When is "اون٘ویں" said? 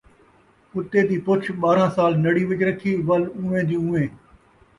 3.37-3.65, 3.79-4.09